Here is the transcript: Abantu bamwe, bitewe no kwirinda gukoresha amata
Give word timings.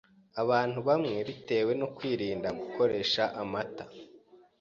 Abantu 0.41 0.79
bamwe, 0.87 1.15
bitewe 1.27 1.71
no 1.81 1.87
kwirinda 1.95 2.49
gukoresha 2.59 3.23
amata 3.41 3.83